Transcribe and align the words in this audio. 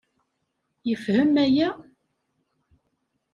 Yefhem 0.87 1.33
aya? 1.43 1.69